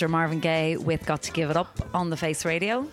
[0.00, 0.08] Mr.
[0.08, 2.88] Marvin Gaye with Got to Give It Up on the Face Radio.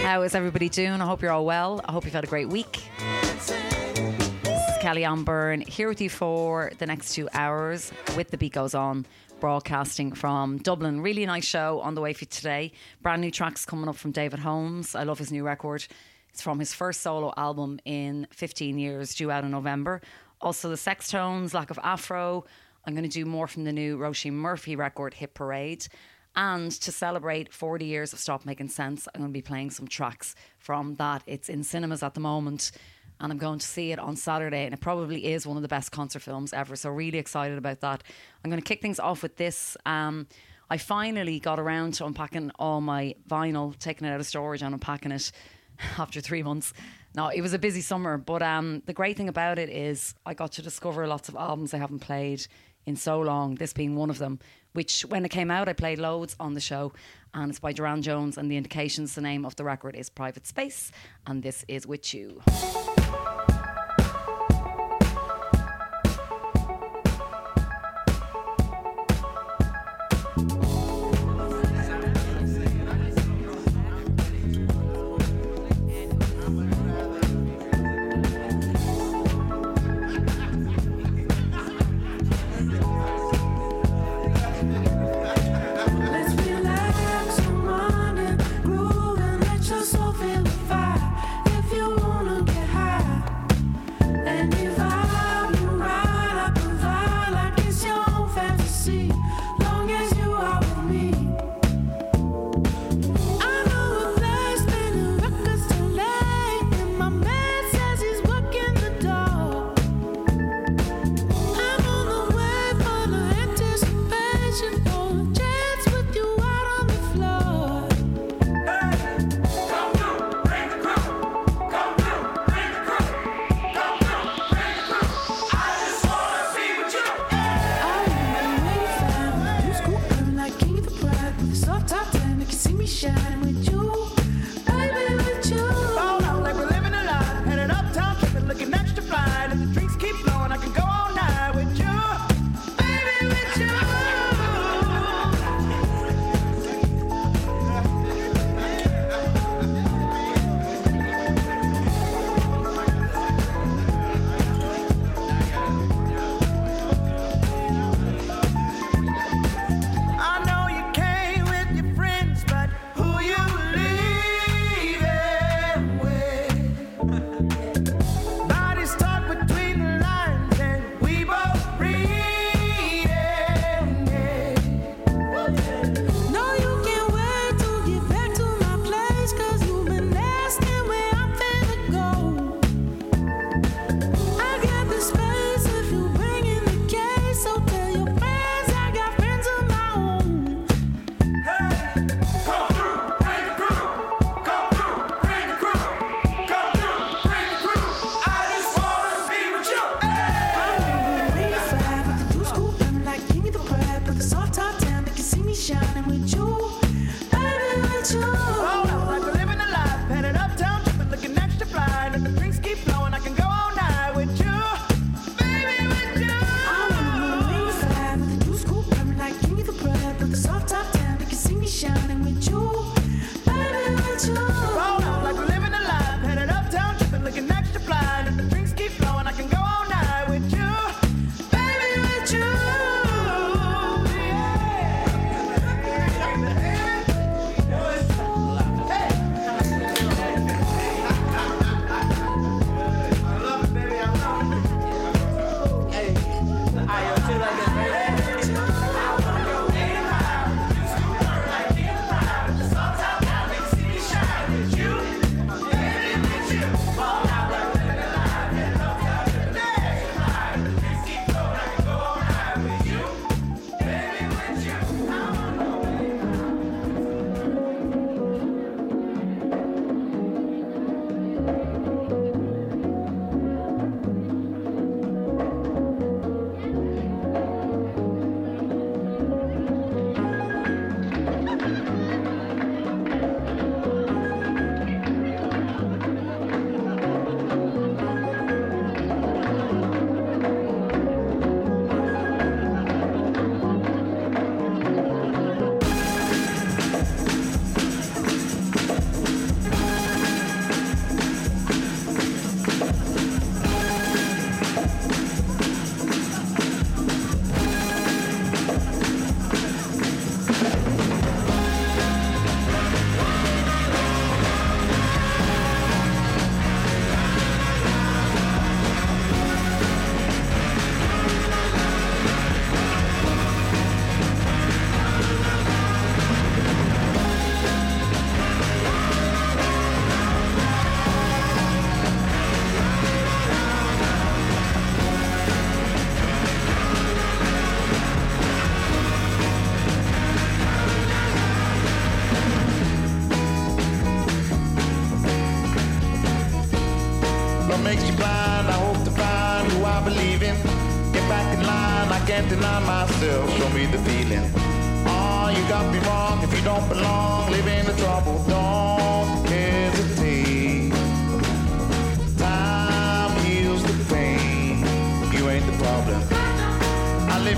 [0.00, 1.02] How is everybody doing?
[1.02, 1.82] I hope you're all well.
[1.84, 2.82] I hope you've had a great week.
[3.20, 8.54] This is Kelly Byrne here with you for the next two hours with The Beat
[8.54, 9.04] Goes On
[9.38, 11.02] broadcasting from Dublin.
[11.02, 12.72] Really nice show on the way for you today.
[13.02, 14.94] Brand new tracks coming up from David Holmes.
[14.94, 15.86] I love his new record.
[16.30, 20.00] It's from his first solo album in 15 years, due out in November.
[20.40, 22.46] Also, the Sextones, Lack of Afro.
[22.86, 25.88] I'm going to do more from the new Roisin Murphy record, Hit Parade.
[26.36, 29.88] And to celebrate 40 years of Stop Making Sense, I'm going to be playing some
[29.88, 31.22] tracks from that.
[31.26, 32.70] It's in cinemas at the moment,
[33.18, 34.66] and I'm going to see it on Saturday.
[34.66, 36.76] And it probably is one of the best concert films ever.
[36.76, 38.04] So, really excited about that.
[38.44, 39.76] I'm going to kick things off with this.
[39.86, 40.28] Um,
[40.68, 44.74] I finally got around to unpacking all my vinyl, taking it out of storage and
[44.74, 45.32] unpacking it
[45.98, 46.72] after three months.
[47.16, 50.34] No, it was a busy summer, but um, the great thing about it is I
[50.34, 52.46] got to discover lots of albums I haven't played
[52.86, 54.38] in so long, this being one of them,
[54.72, 56.92] which when it came out, I played loads on the show.
[57.34, 60.46] And it's by Durand Jones, and the indications, the name of the record is Private
[60.46, 60.90] Space,
[61.26, 62.40] and this is With you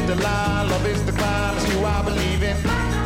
[0.09, 0.63] The lie.
[0.71, 1.55] Love is the climb.
[1.59, 2.57] It's you I believe in.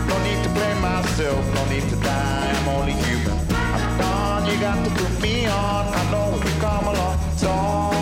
[0.06, 1.44] No need to blame myself.
[1.52, 2.52] No need to die.
[2.54, 3.36] I'm only human.
[3.50, 4.46] I'm done.
[4.46, 5.84] You got to put me on.
[5.92, 7.18] I know you come along.
[7.40, 8.01] Don't hesitate.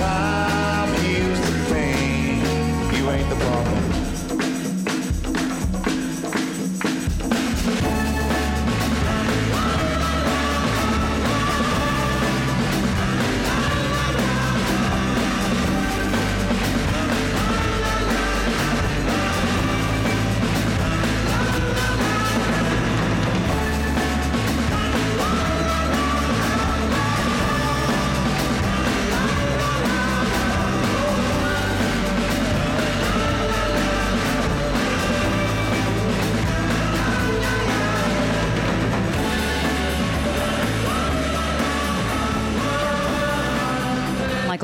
[0.00, 0.49] Time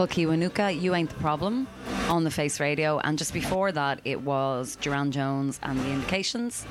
[0.07, 1.67] Kiwanuka, You Ain't the Problem
[2.09, 2.99] on the Face Radio.
[3.01, 6.67] And just before that, it was Durand Jones and The Indications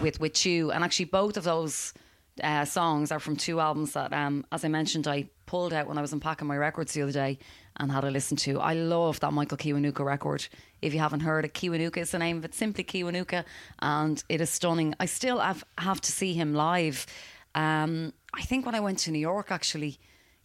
[0.00, 0.70] with With You.
[0.70, 1.94] And actually, both of those
[2.42, 5.98] uh, songs are from two albums that, um, as I mentioned, I pulled out when
[5.98, 7.38] I was unpacking my records the other day
[7.76, 8.60] and had a listen to.
[8.60, 10.46] I love that Michael Kiwanuka record.
[10.82, 13.44] If you haven't heard it, Kiwanuka is the name of it, simply Kiwanuka,
[13.80, 14.94] and it is stunning.
[15.00, 17.06] I still have, have to see him live.
[17.54, 19.98] Um, I think when I went to New York, actually,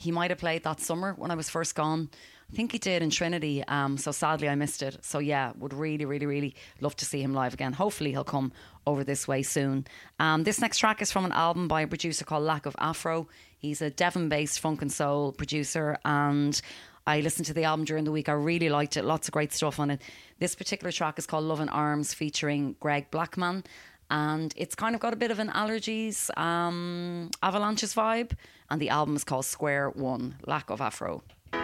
[0.04, 2.10] he might have played that summer when I was first gone.
[2.52, 3.64] I think he did in Trinity.
[3.68, 4.98] Um, so sadly, I missed it.
[5.02, 7.74] So yeah, would really, really, really love to see him live again.
[7.74, 8.52] Hopefully, he'll come
[8.86, 9.88] over this way soon.
[10.20, 13.28] Um, this next track is from an album by a producer called Lack of Afro.
[13.58, 16.62] He's a Devon-based funk and soul producer, and
[17.08, 18.28] I listened to the album during the week.
[18.28, 19.06] I really liked it.
[19.06, 20.02] Lots of great stuff on it.
[20.40, 23.64] This particular track is called Love in Arms, featuring Greg Blackman.
[24.10, 28.34] And it's kind of got a bit of an allergies, um, avalanches vibe.
[28.74, 31.22] And the album is called Square One, Lack of Afro.
[31.52, 31.62] Well,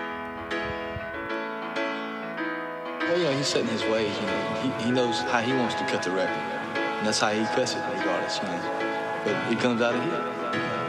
[3.18, 4.16] you know, he's setting his ways.
[4.16, 7.32] You know, he, he knows how he wants to cut the record, and that's how
[7.32, 8.38] he cuts it, regardless.
[8.38, 10.22] You know, but it comes out of here.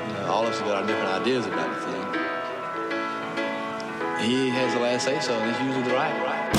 [0.08, 2.04] You know, all of us got our different ideas about the thing.
[4.28, 6.12] He has the last say so, and it's usually the right.
[6.22, 6.49] Right.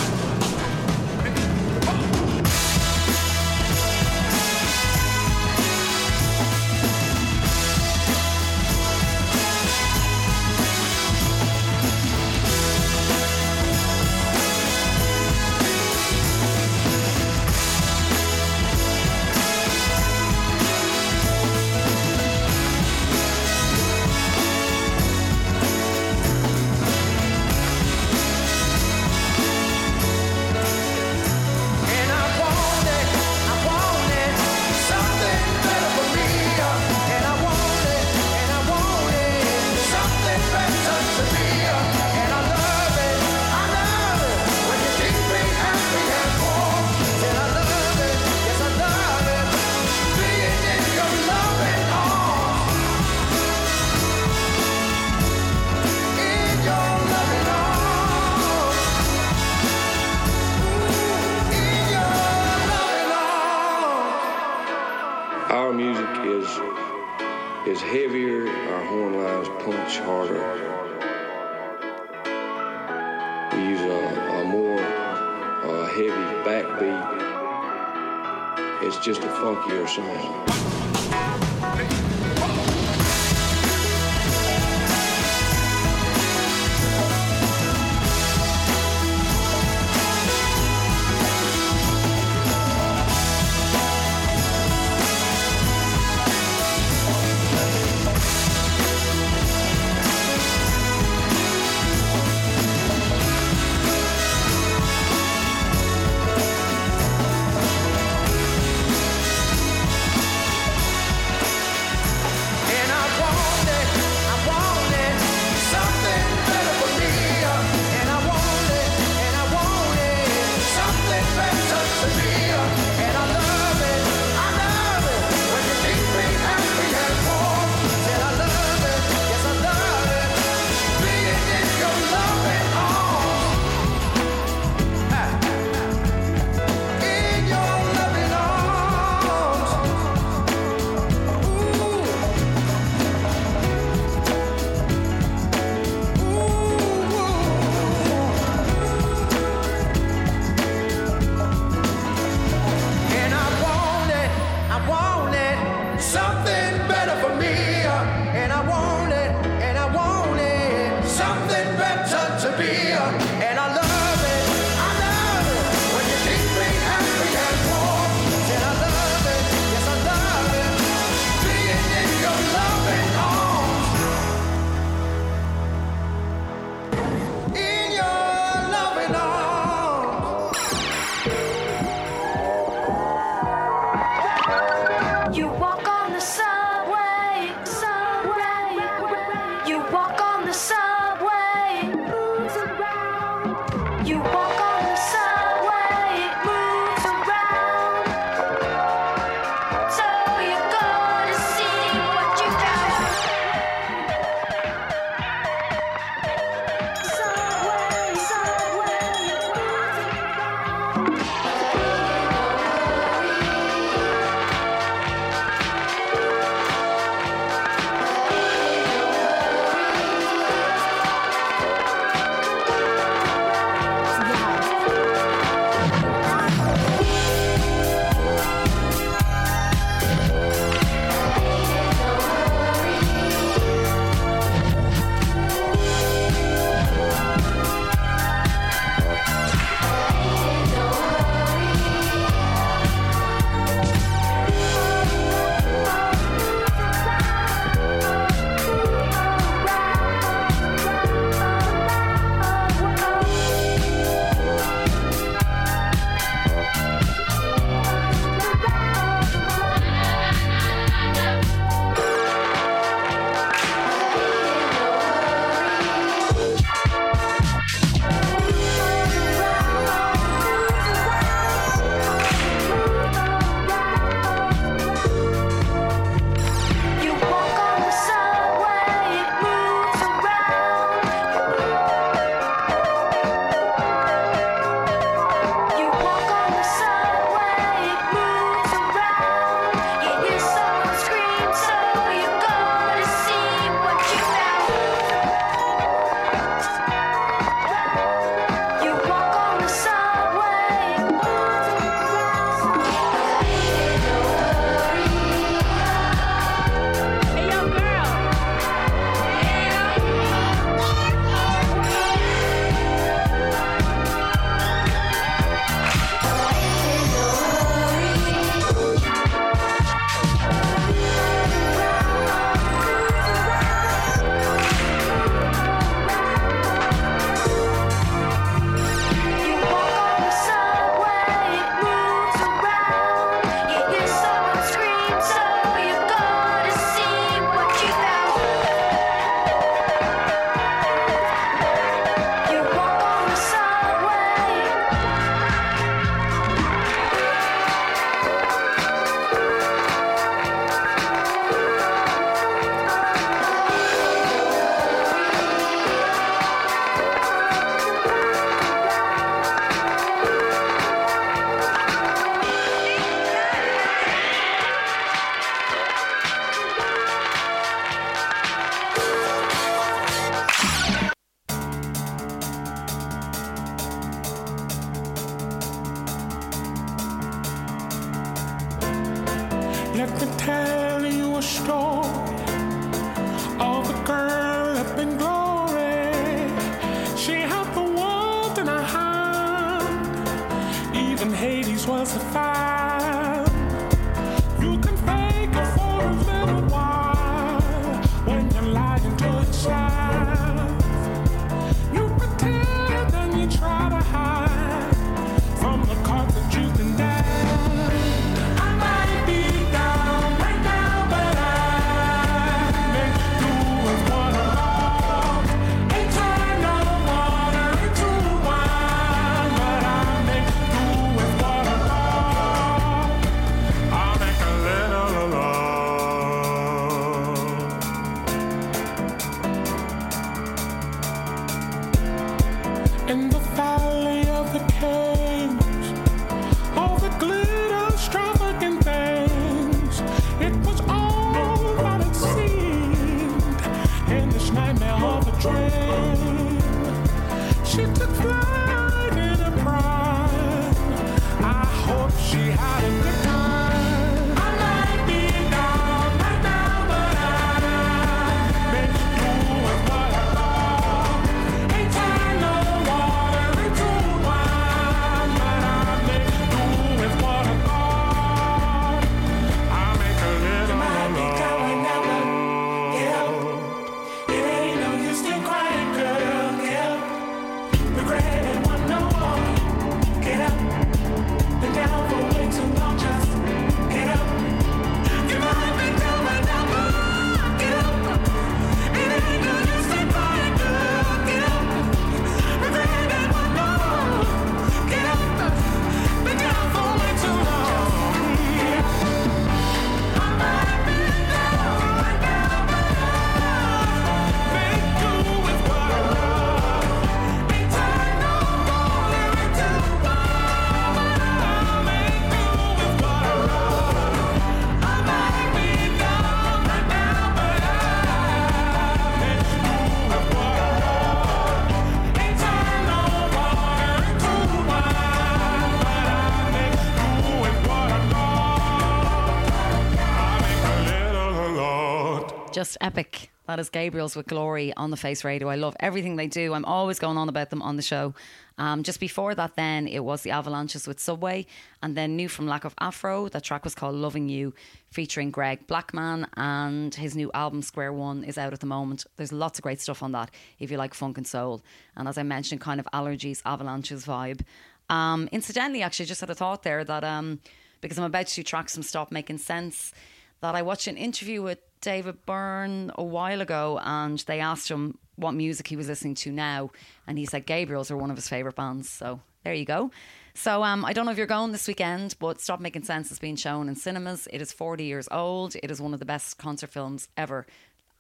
[533.52, 535.50] That is Gabriels with Glory on the Face Radio.
[535.50, 536.54] I love everything they do.
[536.54, 538.14] I'm always going on about them on the show.
[538.58, 541.46] Um, just before that, then it was the Avalanches with Subway,
[541.84, 543.28] and then new from Lack of Afro.
[543.28, 544.54] That track was called Loving You,
[544.90, 549.06] featuring Greg Blackman, and his new album Square One is out at the moment.
[549.18, 551.62] There's lots of great stuff on that if you like funk and soul.
[551.98, 554.46] And as I mentioned, kind of allergies, Avalanches vibe.
[554.90, 557.42] Um, incidentally, actually, just had a thought there that um,
[557.82, 559.92] because I'm about to track some Stop Making Sense,
[560.40, 564.98] that I watched an interview with David Byrne a while ago and they asked him
[565.16, 566.72] what music he was listening to now.
[567.08, 568.90] And he said Gabriels are one of his favourite bands.
[568.90, 569.92] So there you go.
[570.34, 573.20] So um, I don't know if you're going this weekend, but Stop Making Sense is
[573.20, 574.28] being shown in cinemas.
[574.32, 575.56] It is 40 years old.
[575.62, 577.46] It is one of the best concert films ever.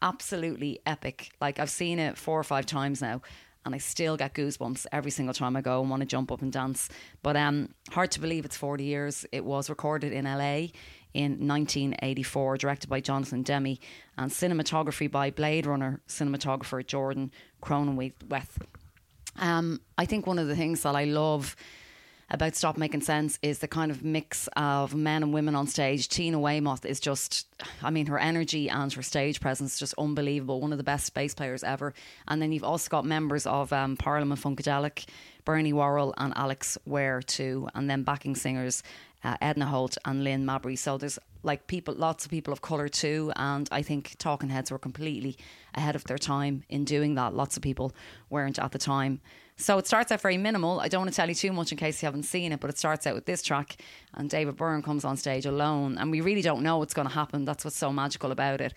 [0.02, 1.32] Absolutely epic.
[1.41, 3.22] Like I've seen it four or five times now.
[3.63, 6.41] And I still get goosebumps every single time I go and want to jump up
[6.41, 6.89] and dance.
[7.22, 9.24] But um, hard to believe it's 40 years.
[9.32, 10.70] It was recorded in LA
[11.13, 13.78] in 1984, directed by Jonathan Demme,
[14.17, 17.32] and cinematography by Blade Runner cinematographer Jordan
[17.63, 18.62] Cronenweth.
[19.38, 21.56] Um, I think one of the things that I love
[22.32, 26.08] about Stop Making Sense is the kind of mix of men and women on stage.
[26.08, 27.45] Tina Weymouth is just,
[27.84, 30.62] I mean, her energy and her stage presence just unbelievable.
[30.62, 31.93] One of the best bass players ever.
[32.30, 35.06] And then you've also got members of um, Parliament Funkadelic,
[35.43, 38.82] Bernie Worrell and Alex Weir too, and then backing singers
[39.23, 40.75] uh, Edna Holt and Lynn Mabry.
[40.75, 44.71] So there's like people, lots of people of colour too, and I think Talking Heads
[44.71, 45.38] were completely
[45.75, 47.34] ahead of their time in doing that.
[47.34, 47.93] Lots of people
[48.29, 49.21] weren't at the time.
[49.57, 50.79] So it starts out very minimal.
[50.79, 52.69] I don't want to tell you too much in case you haven't seen it, but
[52.69, 53.77] it starts out with this track,
[54.13, 57.13] and David Byrne comes on stage alone, and we really don't know what's going to
[57.13, 57.45] happen.
[57.45, 58.73] That's what's so magical about it.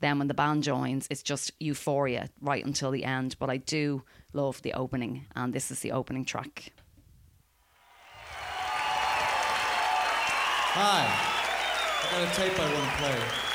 [0.00, 3.36] Then when the band joins, it's just euphoria right until the end.
[3.38, 6.72] But I do love the opening, and this is the opening track.
[10.76, 13.53] Hi, I got a tape I want to play.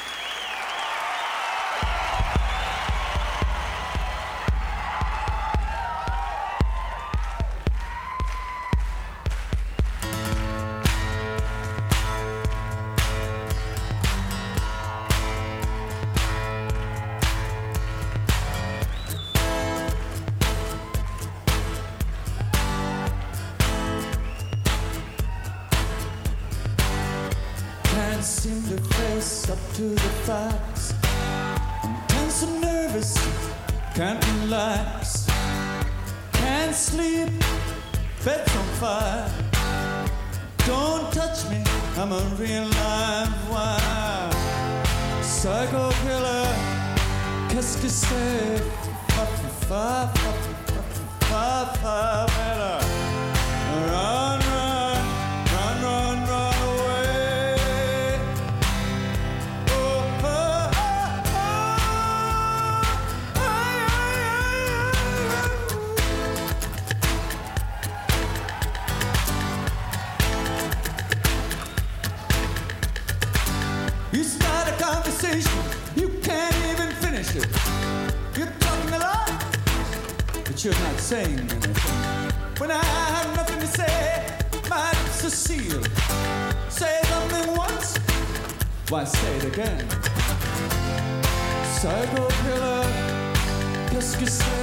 [80.66, 81.74] You're not saying anything.
[82.58, 84.38] When I have nothing to say,
[84.70, 85.88] my lips are sealed.
[86.70, 87.98] Say something once,
[88.90, 89.88] why say it again?
[91.64, 92.86] Psycho killer,
[93.90, 94.60] qu'est-ce que c'est?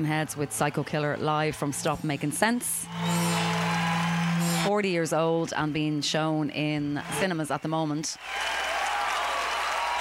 [0.00, 2.86] Talking Heads with Psycho Killer live from Stop Making Sense.
[4.64, 8.16] 40 years old and being shown in cinemas at the moment.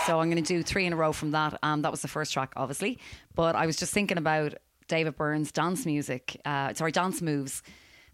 [0.06, 1.60] So I'm going to do three in a row from that.
[1.64, 2.98] Um, that was the first track, obviously.
[3.36, 4.54] But I was just thinking about
[4.88, 7.62] David Byrne's dance music, uh, sorry, dance moves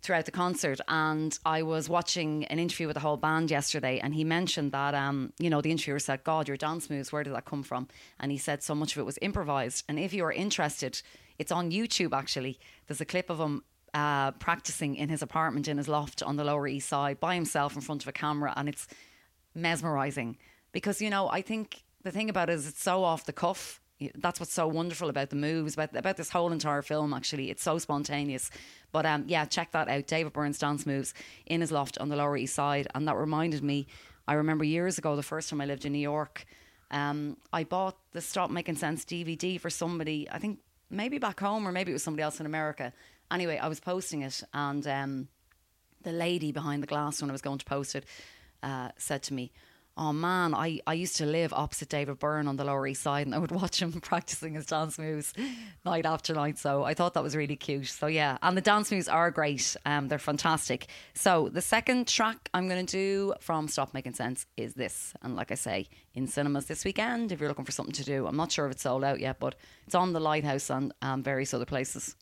[0.02, 0.80] throughout the concert.
[0.88, 4.96] And I was watching an interview with the whole band yesterday, and he mentioned that,
[4.96, 7.90] um, you know, the interviewer said, God, your dance moves, where did that come from?
[8.20, 9.84] And he said so much of it was improvised.
[9.88, 11.04] And if you are interested,
[11.38, 12.60] it's on YouTube actually.
[12.88, 16.44] There's a clip of him uh, practicing in his apartment in his loft on the
[16.44, 18.88] Lower East Side by himself in front of a camera, and it's
[19.54, 20.38] mesmerizing
[20.74, 23.80] because you know I think the thing about it is it's so off the cuff.
[24.16, 27.14] That's what's so wonderful about the moves, about about this whole entire film.
[27.14, 28.52] Actually, it's so spontaneous.
[28.92, 30.08] But um, yeah, check that out.
[30.08, 31.14] David Byrne's dance moves
[31.46, 33.88] in his loft on the Lower East Side, and that reminded me.
[34.28, 36.46] I remember years ago, the first time I lived in New York,
[36.92, 40.28] um, I bought the Stop Making Sense DVD for somebody.
[40.30, 42.94] I think maybe back home or maybe it was somebody else in America.
[43.32, 45.28] Anyway, I was posting it, and um,
[46.04, 48.06] the lady behind the glass when I was going to post it
[48.62, 49.52] uh, said to me,
[49.98, 53.28] Oh man, I, I used to live opposite David Byrne on the Lower East Side
[53.28, 55.34] and I would watch him practicing his dance moves
[55.86, 56.58] night after night.
[56.58, 57.88] So I thought that was really cute.
[57.88, 59.78] So yeah, and the dance moves are great.
[59.86, 60.88] Um, they're fantastic.
[61.14, 65.14] So the second track I'm going to do from Stop Making Sense is this.
[65.22, 68.28] And like I say, in cinemas this weekend, if you're looking for something to do,
[68.28, 69.56] I'm not sure if it's sold out yet, but
[69.86, 72.16] it's on the Lighthouse and um, various other places.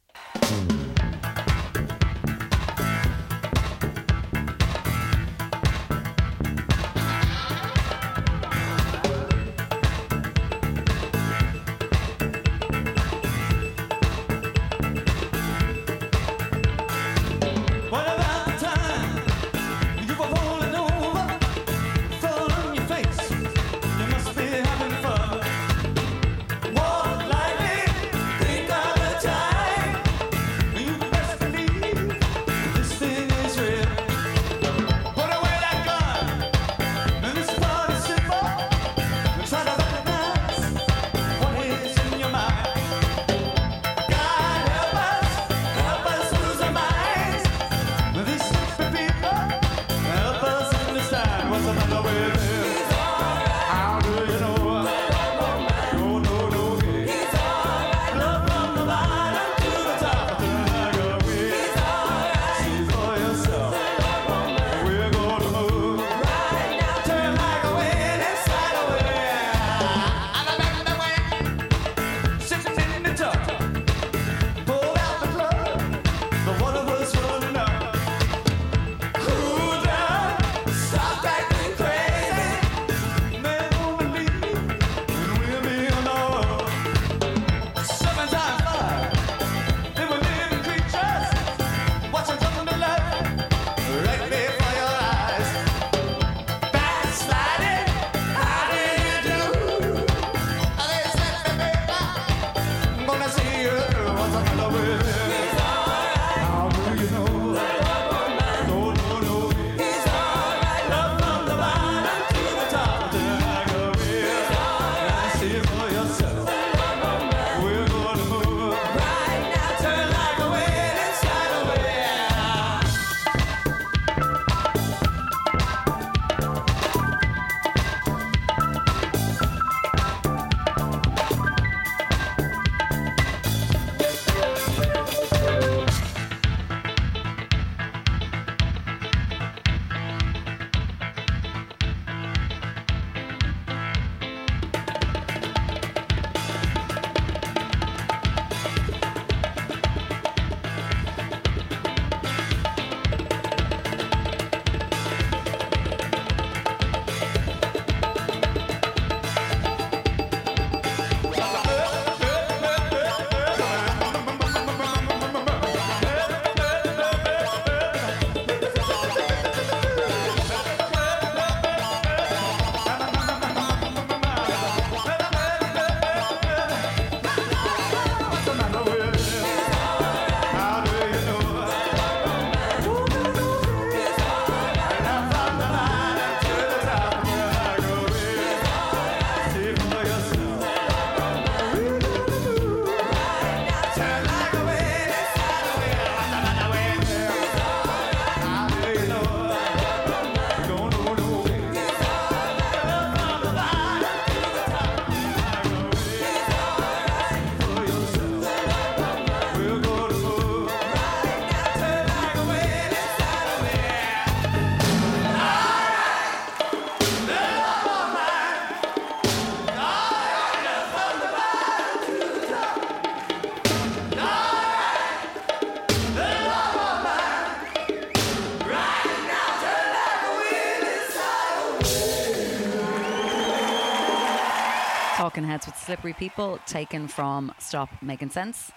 [235.83, 238.71] Slippery People, taken from Stop Making Sense.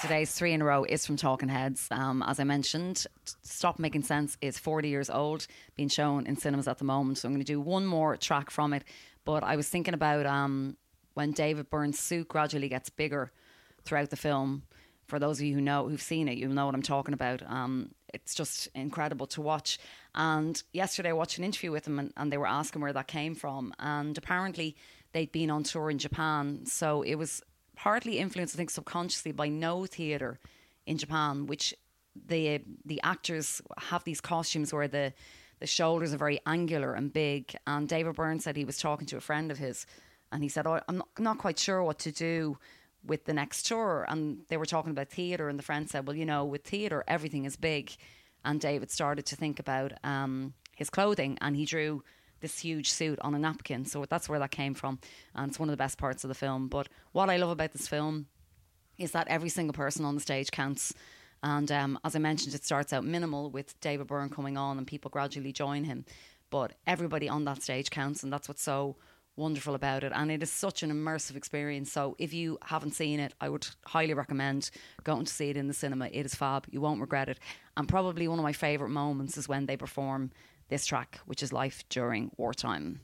[0.00, 1.88] Today's three in a row is from Talking Heads.
[1.90, 3.08] Um, as I mentioned,
[3.42, 7.18] Stop Making Sense is 40 years old, being shown in cinemas at the moment.
[7.18, 8.84] So I'm going to do one more track from it.
[9.24, 10.76] But I was thinking about um,
[11.14, 13.32] when David Byrne's suit gradually gets bigger
[13.84, 14.62] throughout the film.
[15.08, 17.42] For those of you who know who've seen it, you'll know what I'm talking about.
[17.42, 19.80] Um, it's just incredible to watch.
[20.14, 23.08] And yesterday I watched an interview with him and, and they were asking where that
[23.08, 23.74] came from.
[23.80, 24.76] And apparently
[25.12, 26.66] they'd been on tour in Japan.
[26.66, 27.42] So it was
[27.76, 30.38] partly influenced, I think, subconsciously by Noh theatre
[30.86, 31.74] in Japan, which
[32.26, 35.12] the the actors have these costumes where the
[35.60, 37.54] the shoulders are very angular and big.
[37.66, 39.86] And David Byrne said he was talking to a friend of his,
[40.32, 42.58] and he said, "Oh, I'm not, not quite sure what to do."
[43.02, 46.16] With the next tour, and they were talking about theatre, and the friend said, "Well,
[46.16, 47.96] you know, with theatre, everything is big."
[48.44, 52.02] And David started to think about um, his clothing, and he drew
[52.40, 53.84] this huge suit on a napkin.
[53.84, 54.98] So that's where that came from,
[55.34, 56.68] and it's one of the best parts of the film.
[56.68, 58.26] But what I love about this film
[58.98, 60.92] is that every single person on the stage counts.
[61.42, 64.86] And um, as I mentioned, it starts out minimal with David Byrne coming on and
[64.86, 66.04] people gradually join him.
[66.50, 68.96] But everybody on that stage counts, and that's what's so
[69.36, 70.12] wonderful about it.
[70.14, 71.90] And it is such an immersive experience.
[71.90, 74.70] So if you haven't seen it, I would highly recommend
[75.04, 76.08] going to see it in the cinema.
[76.12, 76.66] It is fab.
[76.70, 77.38] You won't regret it.
[77.76, 80.32] And probably one of my favourite moments is when they perform
[80.70, 83.00] this track, which is Life During Wartime.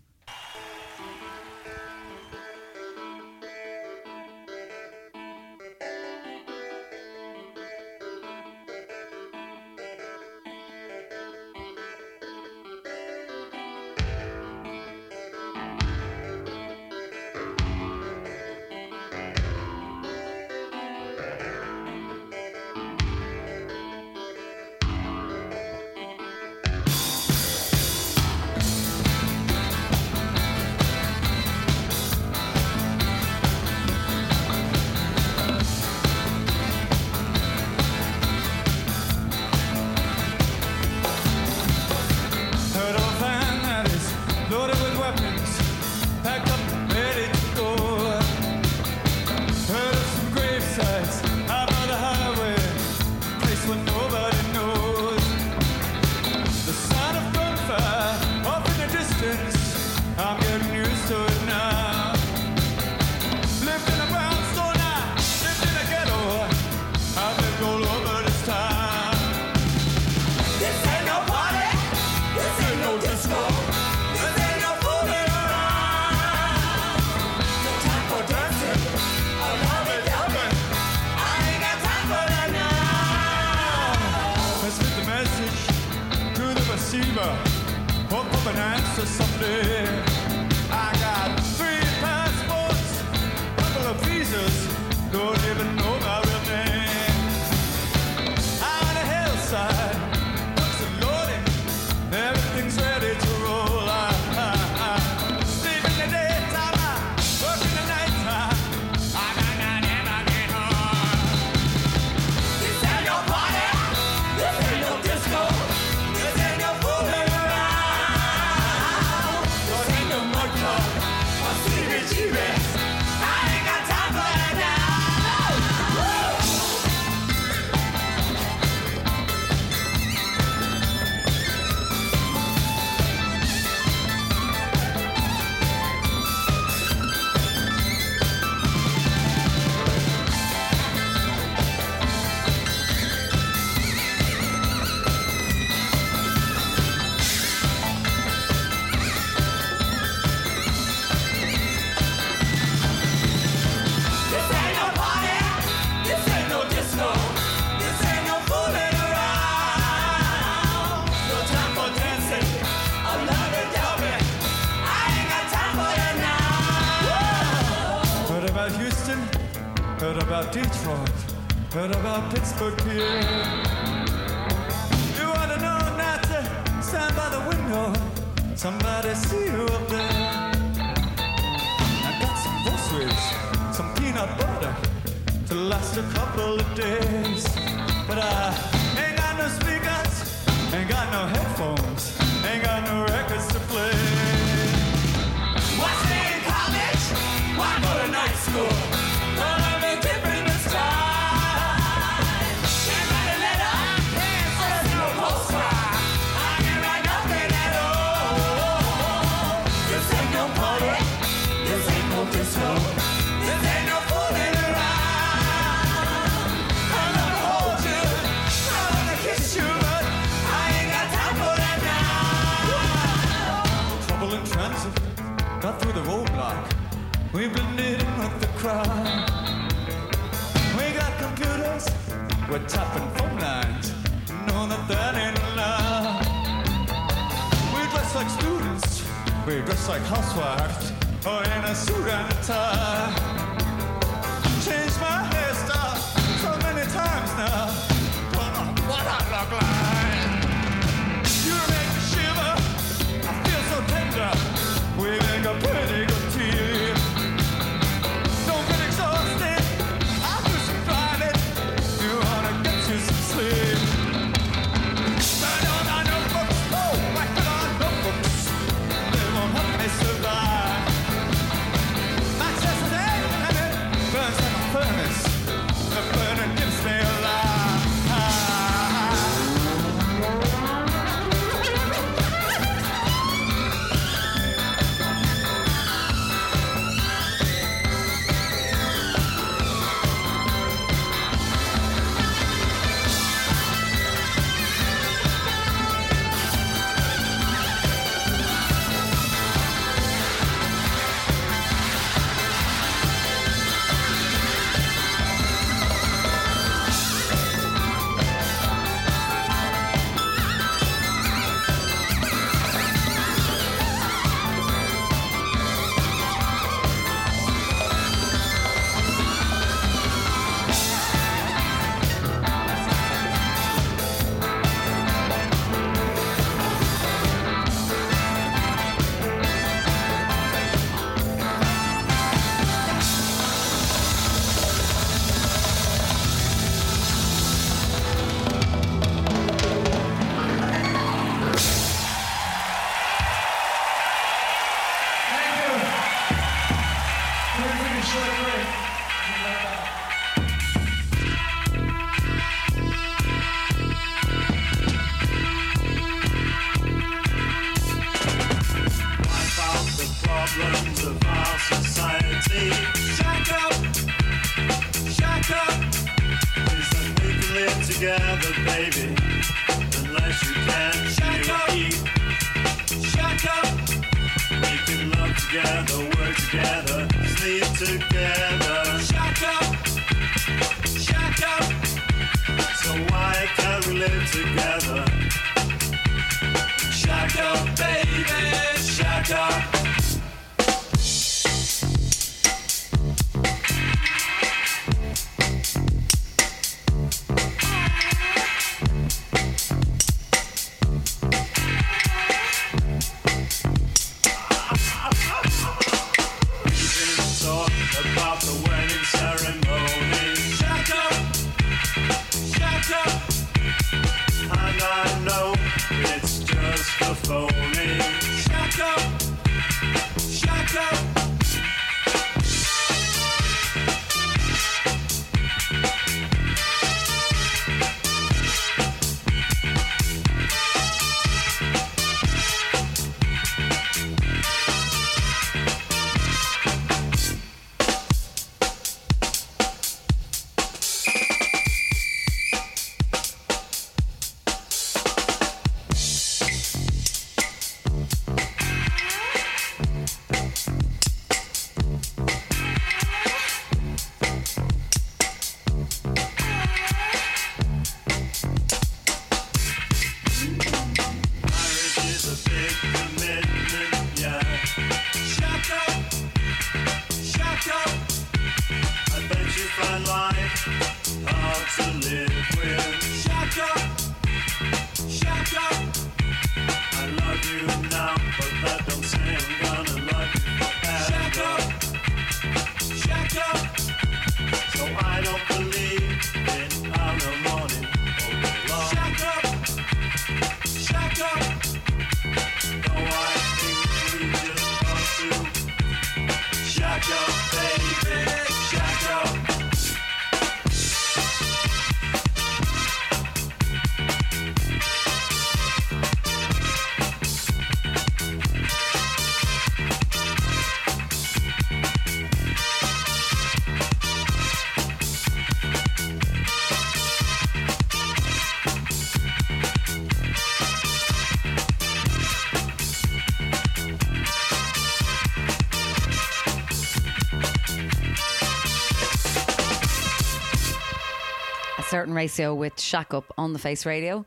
[532.17, 534.25] Ratio with Shack Up on the Face Radio.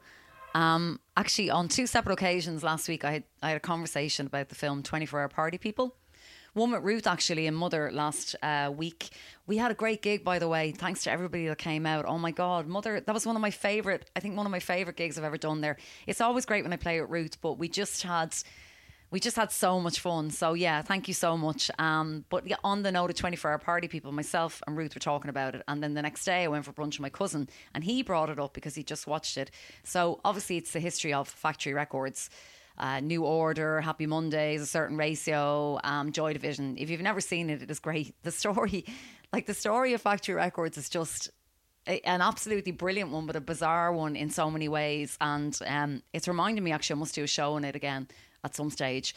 [0.54, 4.50] Um, actually, on two separate occasions last week, I had, I had a conversation about
[4.50, 5.96] the film 24 Hour Party People.
[6.54, 9.10] One with Ruth, actually, and Mother last uh, week.
[9.46, 10.72] We had a great gig, by the way.
[10.72, 12.06] Thanks to everybody that came out.
[12.08, 14.60] Oh my God, Mother, that was one of my favourite, I think one of my
[14.60, 15.78] favourite gigs I've ever done there.
[16.08, 18.36] It's always great when I play at Ruth, but we just had
[19.12, 20.30] we just had so much fun.
[20.30, 21.72] So yeah, thank you so much.
[21.80, 25.00] Um, but yeah, on the note of 24 hour party people, myself and Ruth were
[25.00, 25.64] talking about it.
[25.68, 28.30] And then the next day I went for brunch with my cousin and he brought
[28.30, 29.50] it up because he just watched it.
[29.84, 32.30] So obviously it's the history of factory records.
[32.78, 36.78] Uh, New Order, Happy Mondays, a certain ratio, um, Joy Division.
[36.78, 38.16] If you've never seen it, it is great.
[38.24, 38.86] The story,
[39.34, 41.30] like the story of Factory Records, is just
[41.88, 45.18] a- an absolutely brilliant one, but a bizarre one in so many ways.
[45.20, 48.08] And um, it's reminded me actually, I must do a show on it again
[48.44, 49.16] at some stage.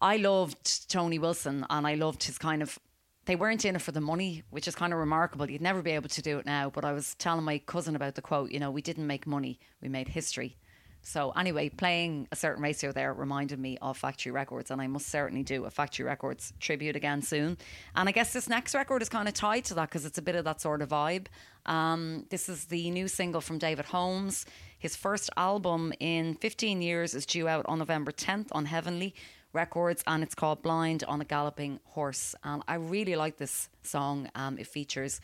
[0.00, 2.78] I loved Tony Wilson and I loved his kind of.
[3.24, 5.50] They weren't in it for the money, which is kind of remarkable.
[5.50, 6.70] You'd never be able to do it now.
[6.70, 9.58] But I was telling my cousin about the quote, you know, we didn't make money,
[9.82, 10.56] we made history.
[11.02, 15.08] So, anyway, playing a certain ratio there reminded me of Factory Records, and I must
[15.08, 17.56] certainly do a Factory Records tribute again soon.
[17.94, 20.22] And I guess this next record is kind of tied to that because it's a
[20.22, 21.26] bit of that sort of vibe.
[21.66, 24.44] Um, this is the new single from David Holmes.
[24.78, 29.12] His first album in 15 years is due out on November 10th on Heavenly
[29.52, 32.36] Records, and it's called Blind on a Galloping Horse.
[32.44, 34.30] And I really like this song.
[34.36, 35.20] Um, it features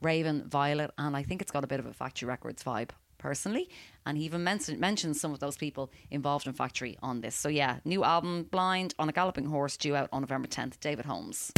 [0.00, 3.68] Raven, Violet, and I think it's got a bit of a Factory Records vibe personally.
[4.06, 7.34] And he even mentioned mentions some of those people involved in Factory on this.
[7.34, 10.78] So yeah, new album Blind on a Galloping Horse due out on November 10th.
[10.78, 11.52] David Holmes.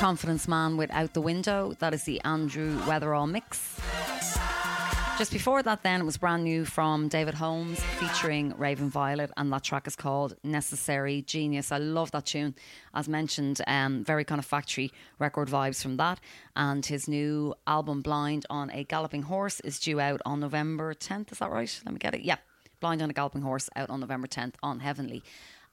[0.00, 1.74] Confidence Man with Out the Window.
[1.78, 3.78] That is the Andrew Weatherall mix.
[5.18, 9.52] Just before that, then, it was brand new from David Holmes featuring Raven Violet, and
[9.52, 11.70] that track is called Necessary Genius.
[11.70, 12.54] I love that tune.
[12.94, 16.18] As mentioned, um, very kind of factory record vibes from that.
[16.56, 21.30] And his new album, Blind on a Galloping Horse, is due out on November 10th.
[21.30, 21.78] Is that right?
[21.84, 22.22] Let me get it.
[22.22, 22.36] Yeah.
[22.80, 25.22] Blind on a Galloping Horse out on November 10th on Heavenly.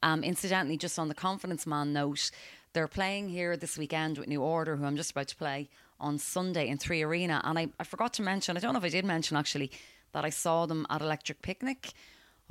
[0.04, 2.30] Um, incidentally, just on the Confidence Man note,
[2.78, 5.68] they're playing here this weekend with New Order, who I'm just about to play
[6.00, 7.42] on Sunday in Three Arena.
[7.44, 9.72] And I, I forgot to mention, I don't know if I did mention actually,
[10.12, 11.94] that I saw them at Electric Picnic.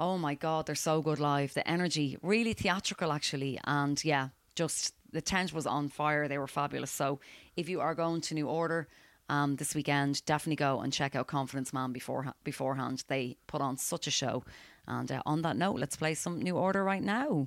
[0.01, 1.55] Oh my God, they're so good live.
[1.55, 3.61] The energy, really theatrical actually.
[3.63, 6.27] And yeah, just the tent was on fire.
[6.27, 6.91] They were fabulous.
[6.91, 7.21] So
[7.57, 8.89] if you are going to New Order,
[9.29, 13.05] um, this weekend, definitely go and check out Confidence Man before, beforehand.
[13.07, 14.43] They put on such a show.
[14.89, 17.47] And uh, on that note, let's play some New Order right now.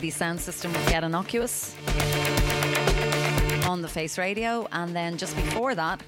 [0.00, 1.76] City Sound System with Get Innocuous
[3.66, 4.66] on the Face Radio.
[4.72, 6.02] And then just before that,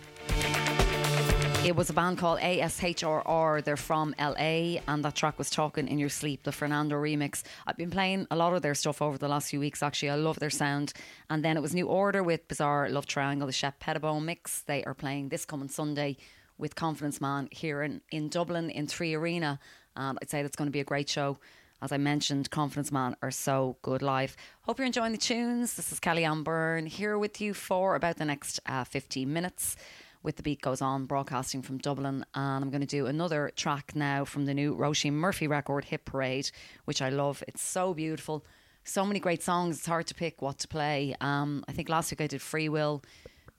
[1.62, 3.62] it was a band called ASHRR.
[3.62, 7.43] They're from LA, and that track was Talking in Your Sleep, the Fernando remix.
[7.66, 10.09] I've been playing a lot of their stuff over the last few weeks, actually.
[10.09, 10.94] I love their sound.
[11.28, 14.62] And then it was New Order with Bizarre Love Triangle, the Shep Pettibone mix.
[14.62, 16.16] They are playing this coming Sunday
[16.56, 19.60] with Confidence Man here in, in Dublin in Three Arena.
[19.94, 21.36] And I'd say that's going to be a great show.
[21.82, 24.36] As I mentioned, Confidence Man are so good live.
[24.60, 25.74] Hope you're enjoying the tunes.
[25.74, 29.74] This is Kelly Byrne here with you for about the next uh, 15 minutes.
[30.22, 32.24] With the beat goes on broadcasting from dublin.
[32.36, 36.04] And i'm going to do another track now from the new roisin murphy record hit
[36.04, 36.52] parade
[36.84, 37.42] which i love.
[37.48, 38.44] It's so beautiful.
[38.84, 39.78] So many great songs.
[39.78, 41.16] It's hard to pick what to play.
[41.20, 43.02] Um, i think last week i did free will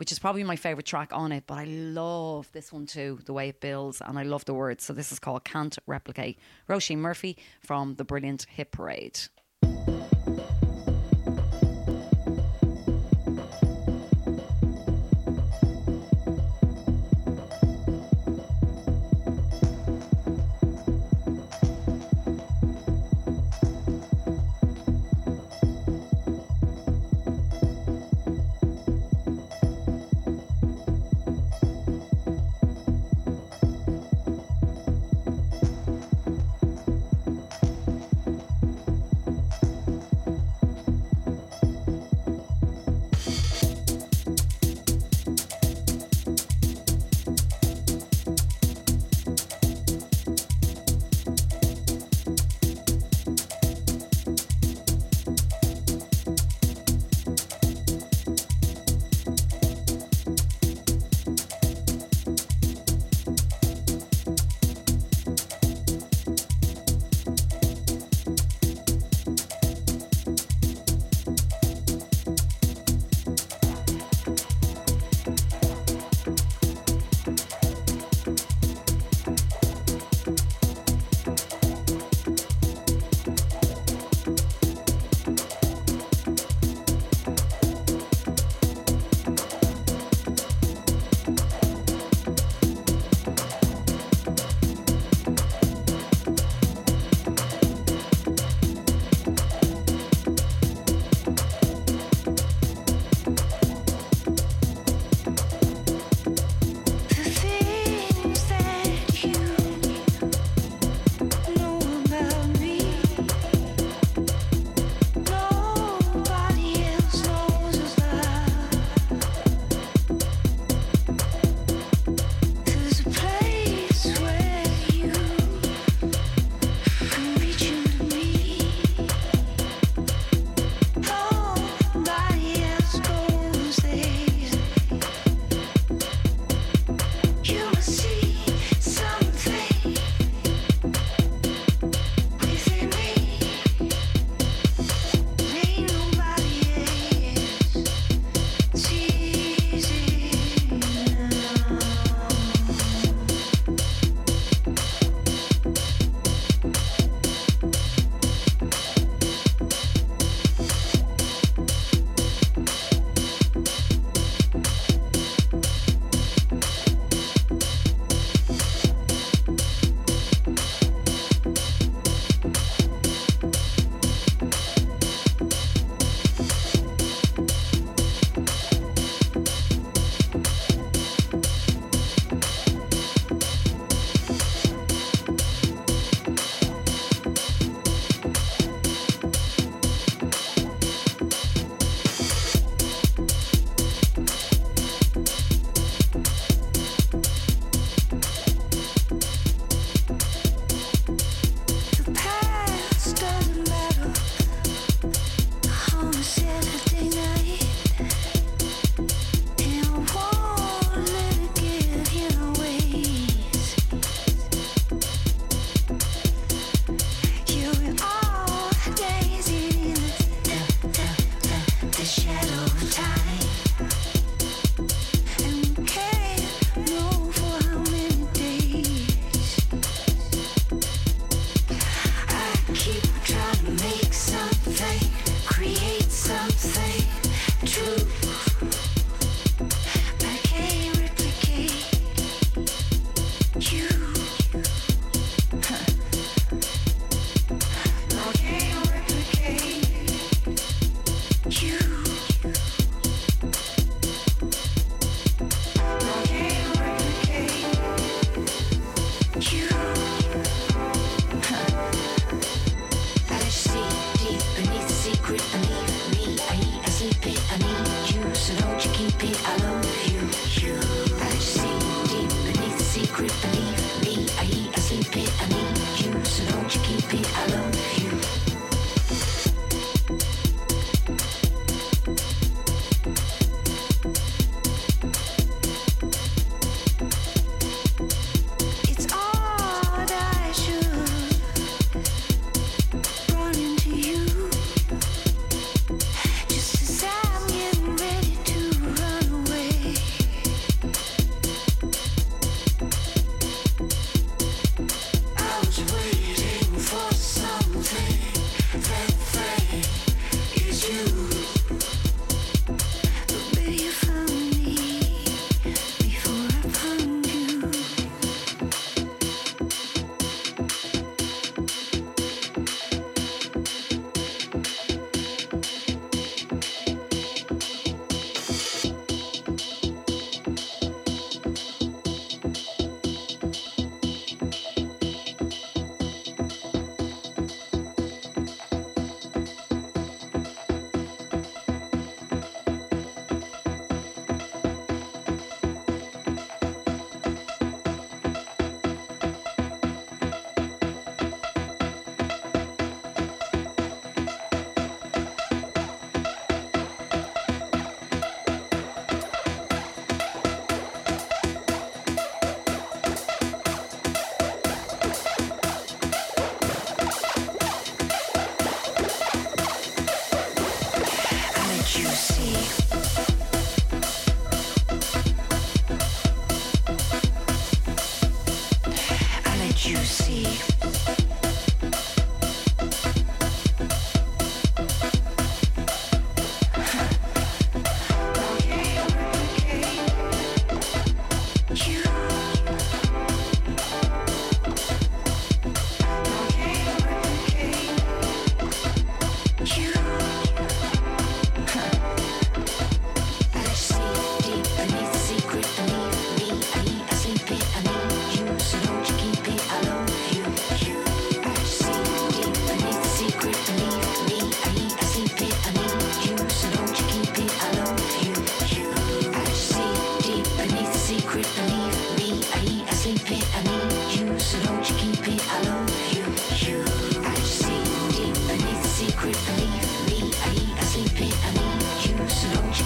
[0.04, 3.32] which is probably my favorite track on it but i love this one too the
[3.32, 4.84] way it builds and i love the words.
[4.84, 9.18] So this is called can't replicate roisin murphy from the brilliant hit parade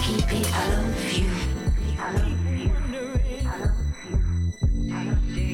[0.08, 0.54] keep it.
[0.54, 1.30] I love you.
[1.98, 2.70] I love you.
[2.70, 3.76] I love
[4.08, 4.22] you.
[4.94, 5.47] I love you.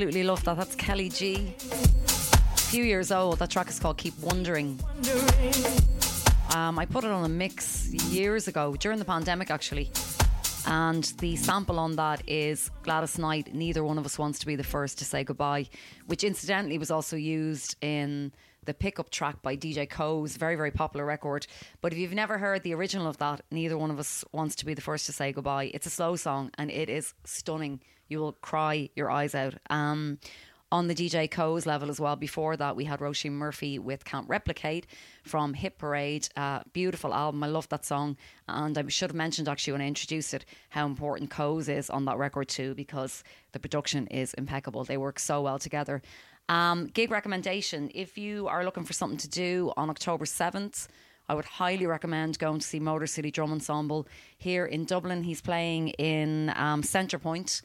[0.00, 0.56] Absolutely love that.
[0.56, 1.54] That's Kelly G.
[1.62, 3.38] A few years old.
[3.38, 4.80] That track is called Keep Wondering.
[6.54, 9.90] Um, I put it on a mix years ago, during the pandemic actually.
[10.66, 14.56] And the sample on that is Gladys Knight, Neither One of Us Wants to Be
[14.56, 15.68] the First to Say Goodbye,
[16.06, 18.32] which incidentally was also used in
[18.64, 21.46] the pickup track by DJ Koze very, very popular record.
[21.82, 24.64] But if you've never heard the original of that, Neither One of Us Wants to
[24.64, 27.80] Be the First to Say Goodbye, it's a slow song and it is stunning.
[28.10, 29.54] You will cry your eyes out.
[29.70, 30.18] Um,
[30.72, 32.14] on the DJ Koze level as well.
[32.16, 34.86] Before that, we had Roisin Murphy with Can't Replicate
[35.24, 36.28] from Hit Parade.
[36.36, 37.42] Uh, beautiful album.
[37.42, 38.16] I love that song.
[38.46, 42.04] And I should have mentioned actually when I introduced it how important Koze is on
[42.04, 44.84] that record too, because the production is impeccable.
[44.84, 46.02] They work so well together.
[46.48, 50.86] Um, gig recommendation if you are looking for something to do on October 7th,
[51.28, 55.22] I would highly recommend going to see Motor City Drum Ensemble here in Dublin.
[55.22, 56.82] He's playing in um,
[57.22, 57.62] Point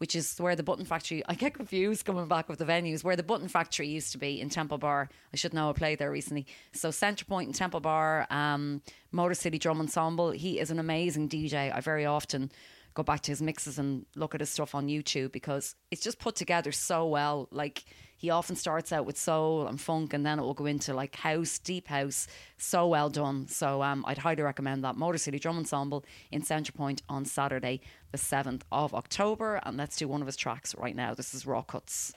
[0.00, 1.22] which is where the Button Factory.
[1.28, 4.40] I get confused coming back with the venues where the Button Factory used to be
[4.40, 5.10] in Temple Bar.
[5.30, 6.46] I should know I played there recently.
[6.72, 8.80] So Centre Point in Temple Bar, um,
[9.12, 10.30] Motor City Drum Ensemble.
[10.30, 11.70] He is an amazing DJ.
[11.70, 12.50] I very often
[12.94, 16.18] go back to his mixes and look at his stuff on YouTube because it's just
[16.18, 17.46] put together so well.
[17.50, 17.84] Like
[18.20, 21.16] he often starts out with soul and funk, and then it will go into like
[21.16, 22.26] house, deep house.
[22.58, 23.48] So well done.
[23.48, 27.80] So um, I'd highly recommend that Motor City Drum Ensemble in Centre Point on Saturday,
[28.12, 29.58] the seventh of October.
[29.64, 31.14] And let's do one of his tracks right now.
[31.14, 32.12] This is Raw Cuts.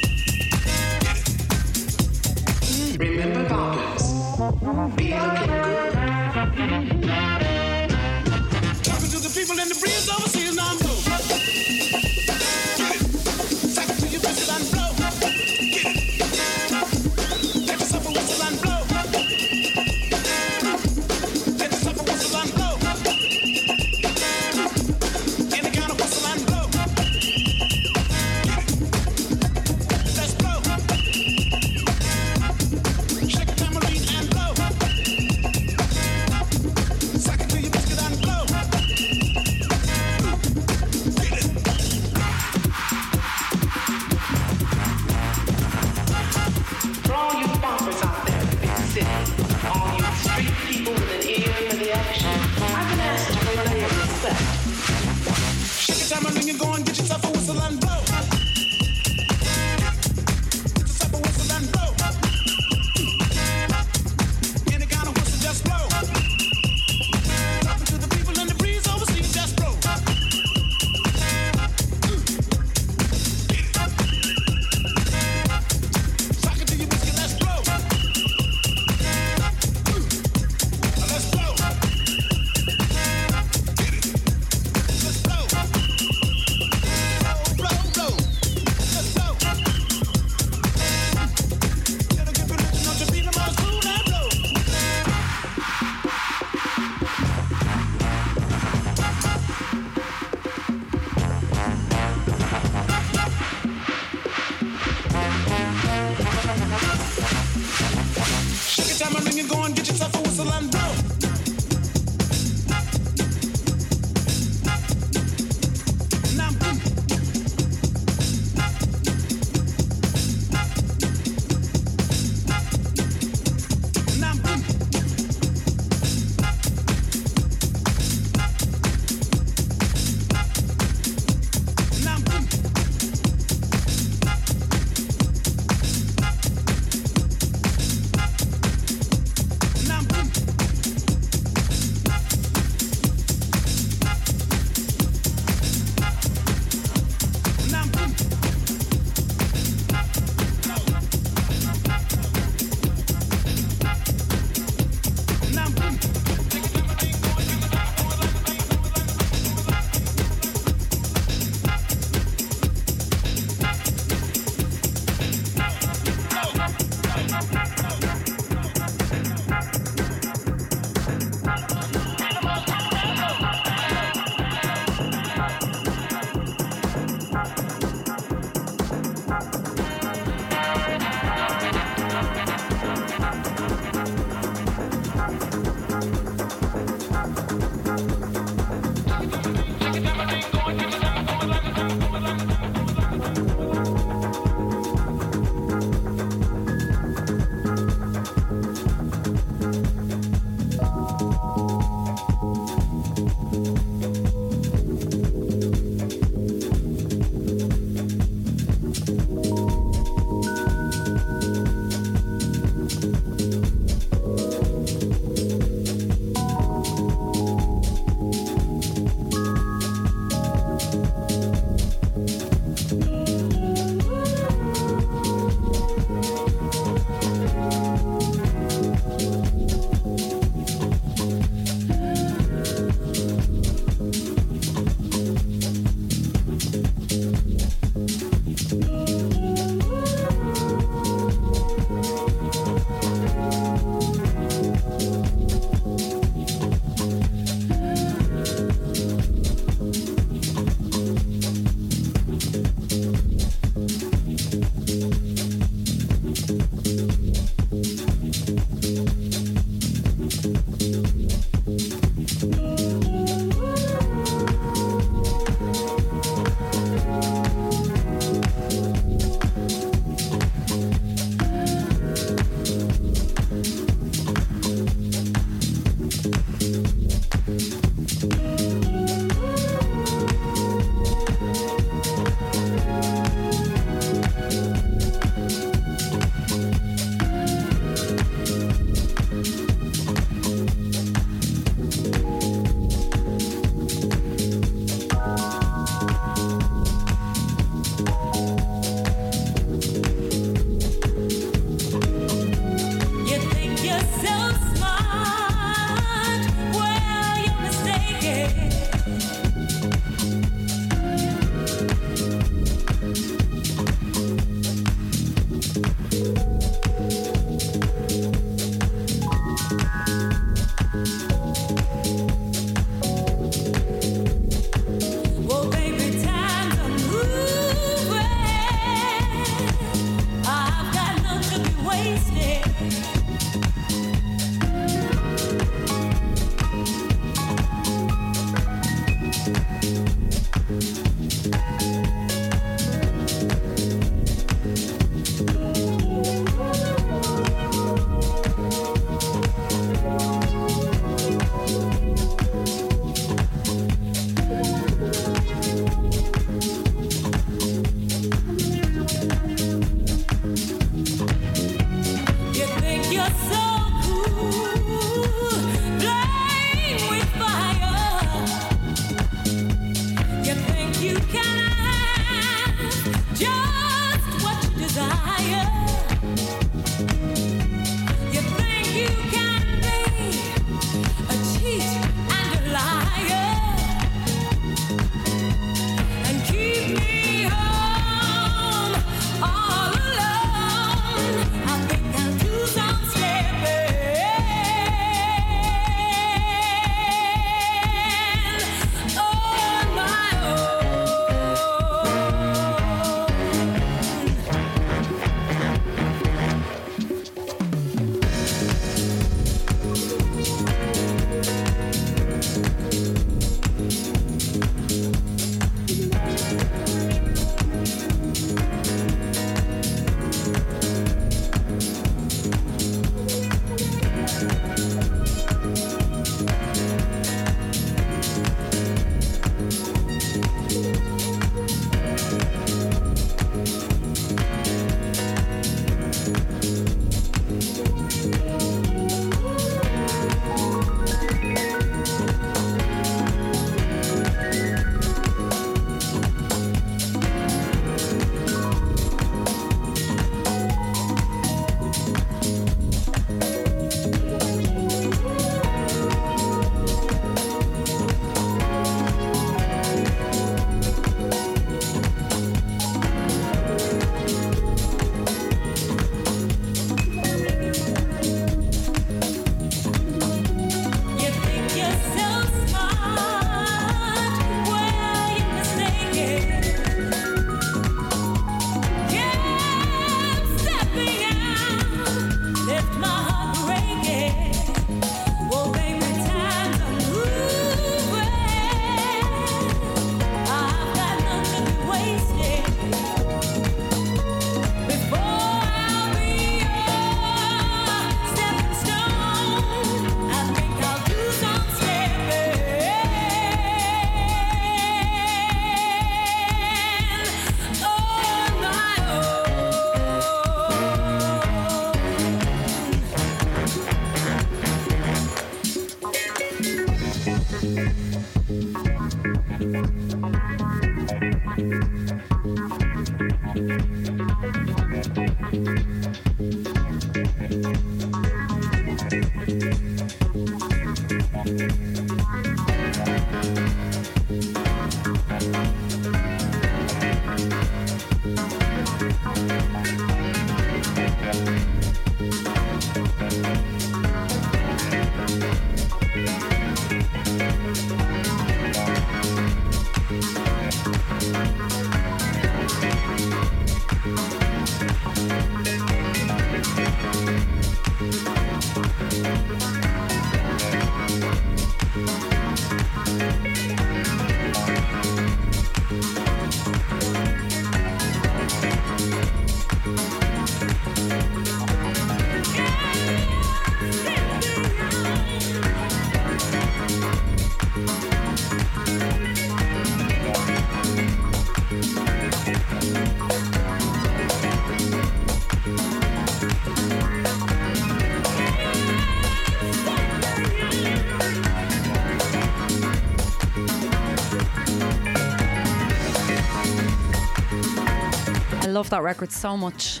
[598.80, 600.00] Love that record so much.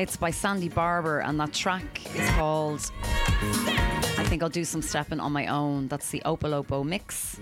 [0.00, 2.90] It's by Sandy Barber, and that track is called
[4.16, 5.88] I think I'll do some stepping on my own.
[5.88, 7.38] That's the Opolopo mix.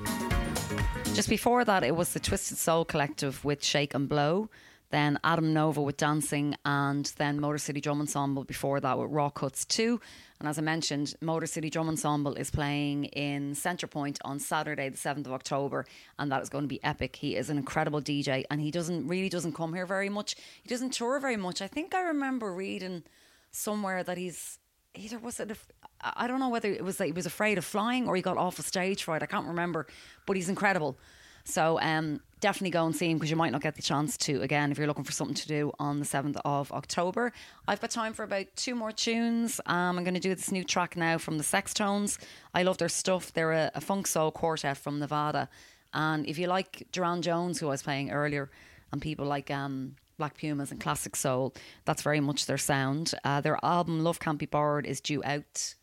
[1.15, 4.51] Just before that, it was the Twisted Soul Collective with Shake and Blow.
[4.91, 9.29] Then Adam Nova with Dancing, and then Motor City Drum Ensemble before that with Raw
[9.29, 10.01] Cuts 2.
[10.41, 14.97] And as I mentioned, Motor City Drum Ensemble is playing in Centrepoint on Saturday, the
[14.97, 15.85] 7th of October,
[16.19, 17.17] and that is going to be epic.
[17.17, 20.37] He is an incredible DJ, and he doesn't really doesn't come here very much.
[20.63, 21.61] He doesn't tour very much.
[21.61, 23.03] I think I remember reading
[23.51, 24.59] somewhere that he's
[24.95, 25.57] either was it a,
[26.03, 28.37] I don't know whether it was that he was afraid of flying or he got
[28.37, 29.23] off a stage fright.
[29.23, 29.87] I can't remember,
[30.27, 30.99] but he's incredible.
[31.45, 34.43] So um, definitely go and see him because you might not get the chance to
[34.43, 37.33] again if you're looking for something to do on the 7th of October.
[37.67, 39.61] I've got time for about two more tunes.
[39.67, 42.19] Um, I'm going to do this new track now from the Sextones.
[42.55, 43.33] I love their stuff.
[43.33, 45.49] They're a, a funk soul quartet from Nevada.
[45.93, 48.51] And if you like Durand Jones, who I was playing earlier,
[48.93, 51.55] and people like um, Black Pumas and Classic Soul,
[51.85, 53.15] that's very much their sound.
[53.25, 55.75] Uh, their album Love Can't Be Borrowed is due out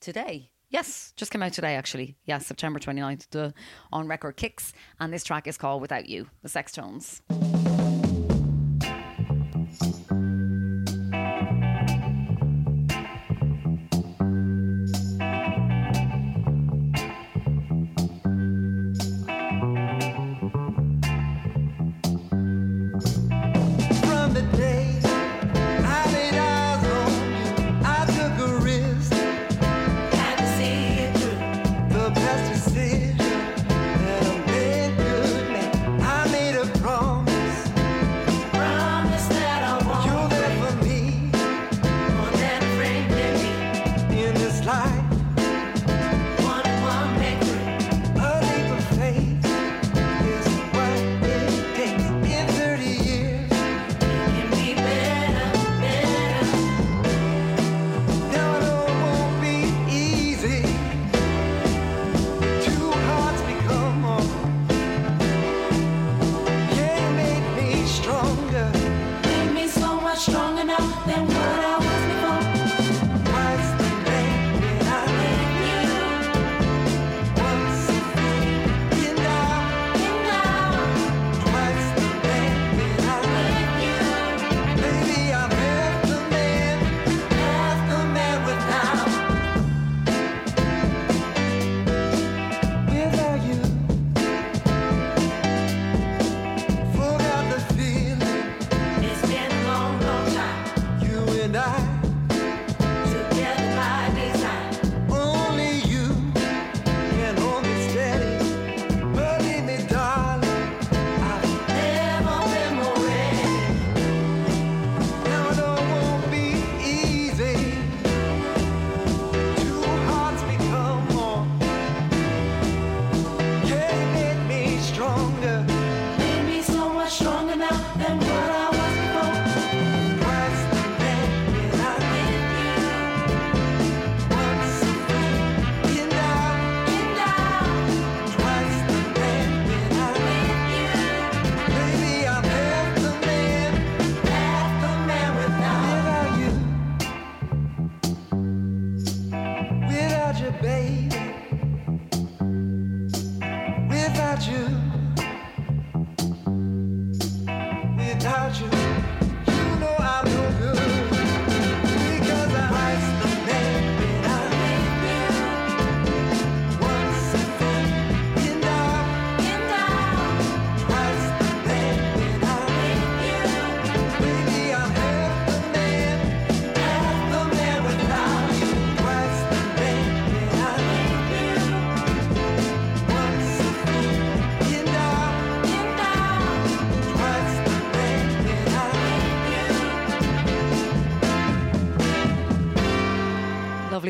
[0.00, 0.50] today.
[0.72, 2.16] Yes, just came out today actually.
[2.24, 3.50] Yes, September 29th duh,
[3.92, 4.72] on Record Kicks.
[4.98, 7.20] And this track is called Without You, the Sextones.
[10.08, 10.41] From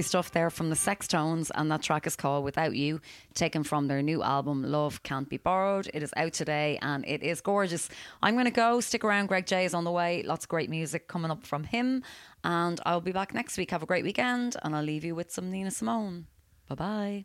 [0.02, 3.00] Lovely stuff there from the Sextones, and that track is called Without You,
[3.34, 5.88] taken from their new album Love Can't Be Borrowed.
[5.94, 7.88] It is out today and it is gorgeous.
[8.20, 8.80] I'm going to go.
[8.80, 9.26] Stick around.
[9.26, 10.24] Greg J is on the way.
[10.24, 12.02] Lots of great music coming up from him.
[12.42, 13.70] And I'll be back next week.
[13.70, 16.26] Have a great weekend, and I'll leave you with some Nina Simone.
[16.68, 17.24] Bye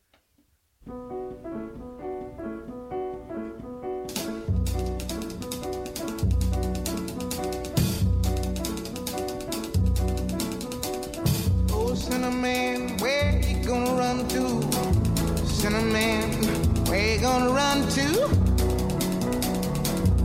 [0.85, 1.86] bye.
[11.97, 14.43] Sinnerman, where you gonna run to?
[15.57, 18.07] Sinnerman, where you gonna run to?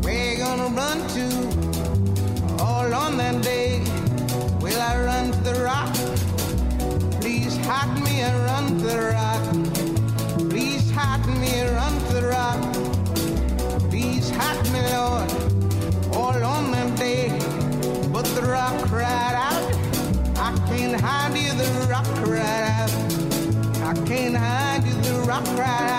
[0.03, 2.63] Where you gonna run to?
[2.63, 3.81] All on that day,
[4.61, 5.95] will I run to the rock?
[7.21, 9.22] Please hide me and run to the rock.
[25.45, 25.92] Can't